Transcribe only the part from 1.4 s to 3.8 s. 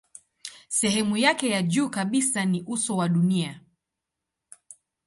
ya juu kabisa ni uso wa dunia.